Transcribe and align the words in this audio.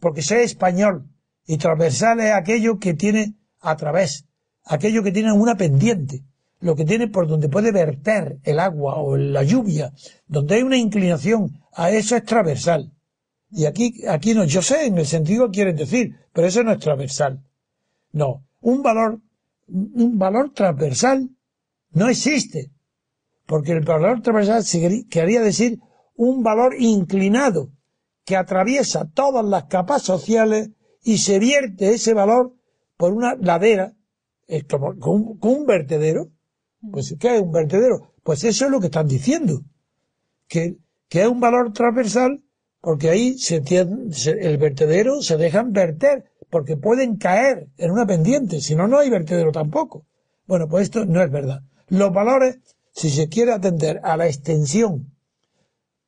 porque 0.00 0.22
sea 0.22 0.40
español. 0.40 1.08
Y 1.46 1.58
transversal 1.58 2.20
es 2.20 2.32
aquello 2.32 2.78
que 2.78 2.94
tiene 2.94 3.34
a 3.60 3.76
través, 3.76 4.26
aquello 4.64 5.02
que 5.02 5.12
tiene 5.12 5.32
una 5.32 5.56
pendiente, 5.56 6.24
lo 6.60 6.74
que 6.74 6.84
tiene 6.84 7.08
por 7.08 7.28
donde 7.28 7.48
puede 7.48 7.72
verter 7.72 8.38
el 8.42 8.58
agua 8.58 8.96
o 8.96 9.16
la 9.16 9.42
lluvia, 9.42 9.92
donde 10.26 10.56
hay 10.56 10.62
una 10.62 10.76
inclinación, 10.76 11.60
a 11.72 11.90
eso 11.90 12.16
es 12.16 12.24
transversal. 12.24 12.92
Y 13.50 13.66
aquí, 13.66 14.02
aquí 14.08 14.34
no, 14.34 14.44
yo 14.44 14.62
sé 14.62 14.86
en 14.86 14.98
el 14.98 15.06
sentido 15.06 15.46
que 15.46 15.56
quieren 15.56 15.76
decir, 15.76 16.16
pero 16.32 16.48
eso 16.48 16.62
no 16.62 16.72
es 16.72 16.78
transversal. 16.78 17.44
No, 18.12 18.44
un 18.60 18.82
valor, 18.82 19.20
un 19.68 20.18
valor 20.18 20.52
transversal 20.52 21.30
no 21.92 22.08
existe. 22.08 22.72
Porque 23.46 23.72
el 23.72 23.84
valor 23.84 24.22
transversal 24.22 24.64
quería 25.08 25.40
decir 25.40 25.78
un 26.16 26.42
valor 26.42 26.74
inclinado 26.78 27.70
que 28.26 28.36
atraviesa 28.36 29.08
todas 29.08 29.44
las 29.44 29.64
capas 29.64 30.02
sociales 30.02 30.70
y 31.02 31.18
se 31.18 31.38
vierte 31.38 31.90
ese 31.90 32.12
valor 32.12 32.54
por 32.96 33.12
una 33.12 33.36
ladera, 33.36 33.94
es 34.48 34.64
como 34.64 34.98
con 34.98 35.38
un, 35.40 35.64
vertedero. 35.64 36.32
Pues, 36.90 37.14
¿qué 37.20 37.36
es 37.36 37.40
un 37.42 37.52
vertedero? 37.52 38.12
Pues 38.24 38.42
eso 38.42 38.64
es 38.64 38.70
lo 38.70 38.80
que 38.80 38.86
están 38.86 39.06
diciendo. 39.06 39.62
Que, 40.48 40.76
que 41.08 41.22
es 41.22 41.28
un 41.28 41.38
valor 41.38 41.72
transversal 41.72 42.42
porque 42.80 43.10
ahí 43.10 43.38
se, 43.38 43.56
el 43.56 44.58
vertedero 44.58 45.22
se 45.22 45.36
dejan 45.36 45.72
verter, 45.72 46.24
porque 46.50 46.76
pueden 46.76 47.16
caer 47.16 47.68
en 47.78 47.92
una 47.92 48.06
pendiente, 48.06 48.60
si 48.60 48.74
no, 48.74 48.88
no 48.88 48.98
hay 48.98 49.08
vertedero 49.08 49.52
tampoco. 49.52 50.04
Bueno, 50.46 50.68
pues 50.68 50.84
esto 50.84 51.04
no 51.04 51.22
es 51.22 51.30
verdad. 51.30 51.62
Los 51.88 52.12
valores, 52.12 52.58
si 52.92 53.10
se 53.10 53.28
quiere 53.28 53.52
atender 53.52 54.00
a 54.02 54.16
la 54.16 54.26
extensión 54.26 55.12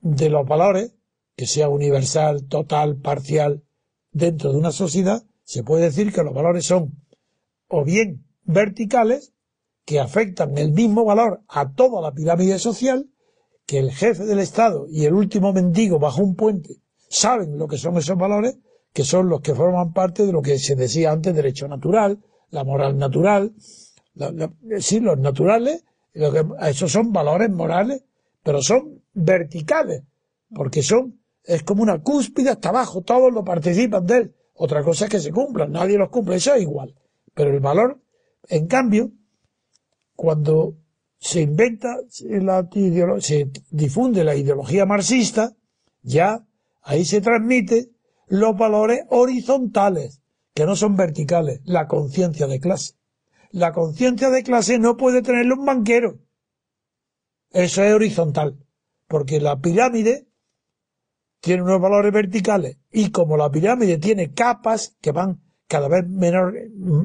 de 0.00 0.28
los 0.28 0.46
valores, 0.46 0.94
que 1.36 1.46
sea 1.46 1.68
universal, 1.68 2.44
total, 2.44 2.96
parcial, 2.96 3.62
dentro 4.12 4.52
de 4.52 4.58
una 4.58 4.72
sociedad, 4.72 5.24
se 5.44 5.62
puede 5.62 5.84
decir 5.84 6.12
que 6.12 6.22
los 6.22 6.34
valores 6.34 6.66
son 6.66 6.92
o 7.68 7.84
bien 7.84 8.24
verticales, 8.44 9.32
que 9.84 9.98
afectan 9.98 10.56
el 10.58 10.72
mismo 10.72 11.04
valor 11.04 11.42
a 11.48 11.72
toda 11.72 12.00
la 12.00 12.12
pirámide 12.12 12.58
social, 12.58 13.08
que 13.66 13.78
el 13.78 13.90
jefe 13.90 14.24
del 14.24 14.38
Estado 14.38 14.86
y 14.90 15.06
el 15.06 15.14
último 15.14 15.52
mendigo 15.52 15.98
bajo 15.98 16.22
un 16.22 16.36
puente 16.36 16.82
saben 17.08 17.58
lo 17.58 17.68
que 17.68 17.78
son 17.78 17.96
esos 17.98 18.16
valores, 18.16 18.58
que 18.92 19.04
son 19.04 19.28
los 19.28 19.40
que 19.40 19.54
forman 19.54 19.92
parte 19.92 20.24
de 20.24 20.32
lo 20.32 20.42
que 20.42 20.58
se 20.58 20.76
decía 20.76 21.12
antes, 21.12 21.34
derecho 21.34 21.68
natural, 21.68 22.18
la 22.50 22.64
moral 22.64 22.98
natural, 22.98 23.54
sí, 24.78 25.00
los 25.00 25.18
naturales, 25.18 25.84
lo 26.14 26.32
que, 26.32 26.44
esos 26.68 26.92
son 26.92 27.12
valores 27.12 27.50
morales, 27.50 28.04
pero 28.42 28.62
son 28.62 29.02
verticales, 29.12 30.02
porque 30.54 30.82
son, 30.82 31.20
es 31.44 31.62
como 31.62 31.82
una 31.82 32.02
cúspide 32.02 32.50
hasta 32.50 32.68
abajo, 32.68 33.02
todos 33.02 33.32
lo 33.32 33.44
participan 33.44 34.06
de 34.06 34.16
él. 34.16 34.34
Otra 34.54 34.82
cosa 34.82 35.06
es 35.06 35.10
que 35.10 35.20
se 35.20 35.32
cumplan, 35.32 35.72
nadie 35.72 35.98
los 35.98 36.10
cumple, 36.10 36.36
eso 36.36 36.54
es 36.54 36.62
igual. 36.62 36.94
Pero 37.34 37.50
el 37.50 37.60
valor, 37.60 38.00
en 38.48 38.66
cambio, 38.66 39.12
cuando 40.14 40.76
se 41.18 41.40
inventa 41.40 41.96
la 42.28 42.68
se 43.20 43.50
difunde 43.70 44.24
la 44.24 44.34
ideología 44.34 44.86
marxista, 44.86 45.56
ya 46.02 46.46
ahí 46.82 47.04
se 47.04 47.20
transmite 47.20 47.90
los 48.26 48.56
valores 48.56 49.04
horizontales, 49.08 50.20
que 50.54 50.66
no 50.66 50.76
son 50.76 50.96
verticales, 50.96 51.60
la 51.64 51.86
conciencia 51.86 52.46
de 52.46 52.60
clase. 52.60 52.94
La 53.50 53.72
conciencia 53.72 54.30
de 54.30 54.42
clase 54.42 54.78
no 54.78 54.96
puede 54.96 55.22
tenerlo 55.22 55.56
un 55.56 55.66
banquero. 55.66 56.18
Eso 57.50 57.82
es 57.82 57.94
horizontal, 57.94 58.58
porque 59.06 59.40
la 59.40 59.60
pirámide 59.60 60.26
tiene 61.42 61.62
unos 61.62 61.80
valores 61.80 62.12
verticales 62.12 62.78
y 62.90 63.10
como 63.10 63.36
la 63.36 63.50
pirámide 63.50 63.98
tiene 63.98 64.32
capas 64.32 64.96
que 65.00 65.12
van 65.12 65.42
cada 65.66 65.88
vez 65.88 66.06
menor, 66.08 66.54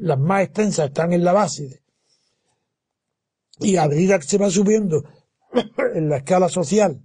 las 0.00 0.18
más 0.18 0.42
extensas 0.42 0.88
están 0.88 1.12
en 1.12 1.24
la 1.24 1.32
base 1.32 1.84
y 3.60 3.76
a 3.76 3.86
medida 3.88 4.18
que 4.18 4.26
se 4.26 4.38
va 4.38 4.50
subiendo 4.50 5.04
en 5.94 6.08
la 6.08 6.18
escala 6.18 6.48
social, 6.48 7.02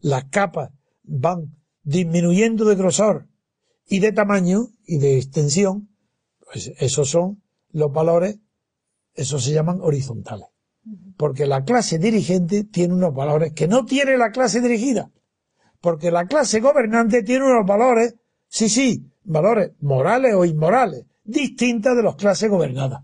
las 0.00 0.24
capas 0.24 0.70
van 1.02 1.56
disminuyendo 1.82 2.64
de 2.66 2.74
grosor 2.74 3.28
y 3.86 4.00
de 4.00 4.12
tamaño 4.12 4.68
y 4.86 4.98
de 4.98 5.16
extensión, 5.16 5.88
pues 6.44 6.72
esos 6.78 7.08
son 7.08 7.42
los 7.70 7.90
valores, 7.90 8.38
esos 9.14 9.44
se 9.44 9.52
llaman 9.52 9.80
horizontales. 9.80 10.48
Porque 11.16 11.46
la 11.46 11.64
clase 11.64 11.98
dirigente 11.98 12.64
tiene 12.64 12.94
unos 12.94 13.14
valores 13.14 13.52
que 13.52 13.68
no 13.68 13.86
tiene 13.86 14.18
la 14.18 14.32
clase 14.32 14.60
dirigida. 14.60 15.10
Porque 15.82 16.12
la 16.12 16.26
clase 16.26 16.60
gobernante 16.60 17.24
tiene 17.24 17.44
unos 17.44 17.66
valores, 17.66 18.14
sí, 18.48 18.68
sí, 18.68 19.10
valores 19.24 19.72
morales 19.80 20.32
o 20.34 20.44
inmorales, 20.44 21.04
distintas 21.24 21.96
de 21.96 22.04
las 22.04 22.14
clases 22.14 22.48
gobernadas. 22.48 23.02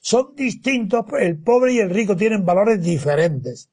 Son 0.00 0.34
distintos, 0.36 1.04
el 1.20 1.38
pobre 1.38 1.74
y 1.74 1.80
el 1.80 1.90
rico 1.90 2.16
tienen 2.16 2.46
valores 2.46 2.80
diferentes. 2.80 3.70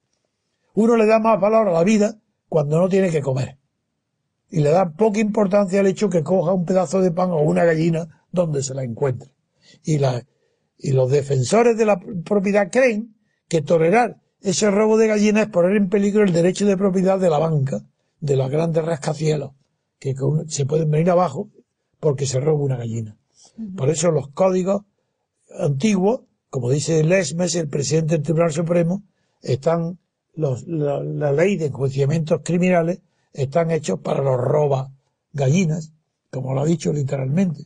Uno 0.74 0.98
le 0.98 1.06
da 1.06 1.20
más 1.20 1.40
valor 1.40 1.70
a 1.70 1.72
la 1.72 1.84
vida 1.84 2.18
cuando 2.48 2.80
no 2.80 2.90
tiene 2.90 3.12
que 3.12 3.22
comer. 3.22 3.58
Y 4.50 4.62
le 4.62 4.72
da 4.72 4.94
poca 4.94 5.20
importancia 5.20 5.80
al 5.80 5.88
hecho 5.88 6.10
que 6.10 6.24
coja 6.24 6.52
un 6.52 6.66
pedazo 6.66 7.02
de 7.02 7.12
pan 7.12 7.30
o 7.32 7.42
una 7.42 7.66
gallina 7.66 8.26
donde 8.32 8.64
se 8.64 8.74
la 8.74 8.84
encuentre. 8.84 9.32
Y, 9.84 10.00
la, 10.00 10.26
y 10.76 10.94
los 10.94 11.12
defensores 11.12 11.78
de 11.78 11.86
la 11.86 12.00
propiedad 12.26 12.72
creen 12.72 13.16
que 13.48 13.62
tolerar 13.62 14.18
ese 14.42 14.72
robo 14.72 14.98
de 14.98 15.08
gallinas 15.08 15.44
es 15.44 15.50
poner 15.50 15.76
en 15.76 15.90
peligro 15.90 16.24
el 16.24 16.34
derecho 16.34 16.66
de 16.66 16.78
propiedad 16.78 17.20
de 17.20 17.30
la 17.30 17.38
banca, 17.38 17.82
de 18.20 18.36
los 18.36 18.50
grandes 18.50 18.84
rascacielos, 18.84 19.52
que 20.00 20.16
se 20.48 20.66
pueden 20.66 20.92
venir 20.92 21.10
abajo 21.10 21.50
porque 22.00 22.26
se 22.26 22.40
roba 22.40 22.64
una 22.64 22.78
gallina. 22.78 23.18
Por 23.76 23.90
eso 23.90 24.12
los 24.12 24.30
códigos 24.30 24.84
antiguos, 25.58 26.22
como 26.50 26.70
dice 26.70 27.04
Lesmes, 27.04 27.56
el 27.56 27.68
presidente 27.68 28.16
del 28.16 28.24
Tribunal 28.24 28.52
Supremo, 28.52 29.04
están 29.42 30.00
los, 30.36 30.66
la, 30.68 31.32
ley 31.32 31.58
de 31.58 31.68
enjuiciamientos 31.68 32.42
criminales 32.44 33.02
están 33.34 33.72
hechos 33.72 34.00
para 34.00 34.24
los 34.24 34.40
roba 34.40 34.92
gallinas, 35.34 35.94
como 36.32 36.54
lo 36.54 36.62
ha 36.62 36.66
dicho 36.66 36.92
literalmente. 36.94 37.66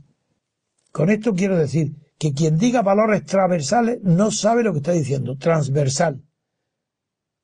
Con 0.92 1.10
esto 1.10 1.34
quiero 1.34 1.58
decir 1.58 1.96
que 2.18 2.34
quien 2.34 2.58
diga 2.58 2.82
valores 2.82 3.26
transversales 3.26 4.00
no 4.02 4.32
sabe 4.32 4.64
lo 4.64 4.72
que 4.72 4.80
está 4.80 4.92
diciendo, 4.92 5.38
transversal. 5.38 6.22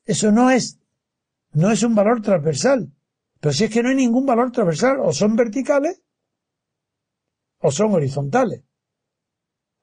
Eso 0.06 0.32
no 0.32 0.50
es, 0.50 0.80
no 1.54 1.72
es 1.72 1.84
un 1.84 1.96
valor 1.96 2.22
transversal. 2.22 2.92
Pero 3.40 3.54
si 3.54 3.66
es 3.66 3.72
que 3.72 3.82
no 3.82 3.90
hay 3.90 3.96
ningún 3.96 4.26
valor 4.26 4.52
transversal, 4.52 5.00
o 5.00 5.14
son 5.14 5.36
verticales 5.36 6.02
o 7.62 7.72
son 7.72 7.94
horizontales. 7.94 8.64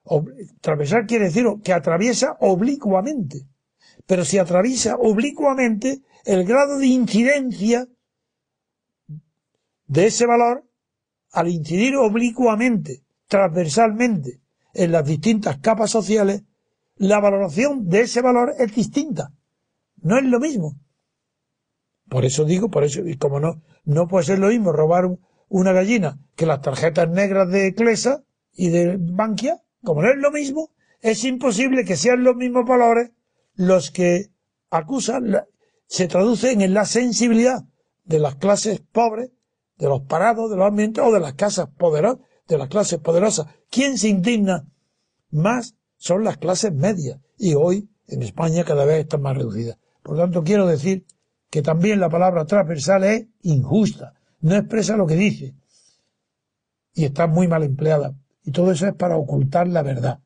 Atravesar 0.05 1.05
quiere 1.05 1.25
decir 1.25 1.45
que 1.63 1.73
atraviesa 1.73 2.37
oblicuamente. 2.39 3.47
Pero 4.05 4.23
si 4.25 4.37
atraviesa 4.37 4.95
oblicuamente, 4.95 6.01
el 6.25 6.45
grado 6.45 6.77
de 6.77 6.87
incidencia 6.87 7.87
de 9.85 10.05
ese 10.05 10.25
valor, 10.25 10.65
al 11.31 11.49
incidir 11.49 11.95
oblicuamente, 11.95 13.03
transversalmente, 13.27 14.41
en 14.73 14.91
las 14.91 15.05
distintas 15.05 15.57
capas 15.59 15.91
sociales, 15.91 16.43
la 16.95 17.19
valoración 17.19 17.87
de 17.87 18.01
ese 18.01 18.21
valor 18.21 18.53
es 18.57 18.73
distinta. 18.73 19.33
No 19.97 20.17
es 20.17 20.25
lo 20.25 20.39
mismo. 20.39 20.75
Por 22.09 22.25
eso 22.25 22.45
digo, 22.45 22.69
por 22.69 22.83
eso, 22.83 23.01
y 23.05 23.17
como 23.17 23.39
no, 23.39 23.61
no 23.83 24.07
puede 24.07 24.25
ser 24.25 24.39
lo 24.39 24.47
mismo 24.47 24.71
robar 24.71 25.09
una 25.49 25.73
gallina 25.73 26.19
que 26.35 26.45
las 26.45 26.61
tarjetas 26.61 27.09
negras 27.09 27.49
de 27.49 27.73
Clesa 27.73 28.23
y 28.53 28.69
de 28.69 28.97
Bankia, 28.99 29.61
como 29.83 30.01
no 30.01 30.09
es 30.09 30.17
lo 30.17 30.31
mismo, 30.31 30.71
es 31.01 31.23
imposible 31.23 31.85
que 31.85 31.95
sean 31.95 32.23
los 32.23 32.35
mismos 32.35 32.65
valores 32.65 33.11
los 33.55 33.91
que 33.91 34.27
acusan, 34.69 35.45
se 35.87 36.07
traducen 36.07 36.61
en 36.61 36.73
la 36.73 36.85
sensibilidad 36.85 37.63
de 38.05 38.19
las 38.19 38.35
clases 38.35 38.81
pobres, 38.91 39.31
de 39.77 39.87
los 39.87 40.01
parados, 40.01 40.49
de 40.49 40.57
los 40.57 40.67
ambientes 40.67 41.03
o 41.03 41.11
de 41.11 41.19
las 41.19 41.33
casas 41.33 41.69
poderosas, 41.77 42.19
de 42.47 42.57
las 42.57 42.69
clases 42.69 42.99
poderosas. 42.99 43.47
¿Quién 43.69 43.97
se 43.97 44.09
indigna 44.09 44.67
más? 45.29 45.75
Son 45.97 46.23
las 46.23 46.37
clases 46.37 46.73
medias 46.73 47.19
y 47.37 47.55
hoy 47.55 47.89
en 48.07 48.21
España 48.21 48.63
cada 48.63 48.85
vez 48.85 49.01
están 49.01 49.21
más 49.21 49.35
reducidas. 49.35 49.77
Por 50.03 50.15
lo 50.15 50.23
tanto, 50.23 50.43
quiero 50.43 50.67
decir 50.67 51.05
que 51.49 51.61
también 51.61 51.99
la 51.99 52.09
palabra 52.09 52.45
transversal 52.45 53.03
es 53.03 53.27
injusta, 53.41 54.13
no 54.41 54.55
expresa 54.55 54.97
lo 54.97 55.07
que 55.07 55.15
dice 55.15 55.55
y 56.93 57.05
está 57.05 57.27
muy 57.27 57.47
mal 57.47 57.63
empleada. 57.63 58.15
Y 58.43 58.51
todo 58.51 58.71
eso 58.71 58.87
es 58.87 58.93
para 58.95 59.17
ocultar 59.17 59.67
la 59.67 59.83
verdad. 59.83 60.19